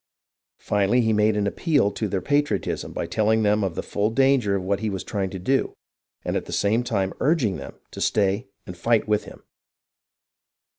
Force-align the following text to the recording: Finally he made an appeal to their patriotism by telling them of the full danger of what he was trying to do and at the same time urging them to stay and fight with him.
Finally 0.57 1.01
he 1.01 1.13
made 1.13 1.37
an 1.37 1.45
appeal 1.45 1.91
to 1.91 2.07
their 2.07 2.23
patriotism 2.23 2.91
by 2.91 3.05
telling 3.05 3.43
them 3.43 3.63
of 3.63 3.75
the 3.75 3.83
full 3.83 4.09
danger 4.09 4.55
of 4.55 4.63
what 4.63 4.79
he 4.79 4.89
was 4.89 5.03
trying 5.03 5.29
to 5.29 5.37
do 5.37 5.75
and 6.25 6.35
at 6.35 6.45
the 6.45 6.51
same 6.51 6.81
time 6.81 7.13
urging 7.19 7.57
them 7.57 7.75
to 7.91 8.01
stay 8.01 8.47
and 8.65 8.75
fight 8.75 9.07
with 9.07 9.25
him. 9.25 9.43